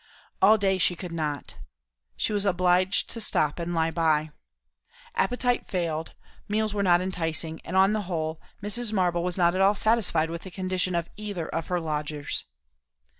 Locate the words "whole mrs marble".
8.09-9.23